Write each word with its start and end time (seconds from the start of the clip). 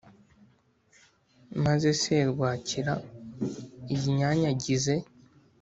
maze 1.63 1.87
serwakira 2.01 2.93
iyinyanyagize. 3.93 4.95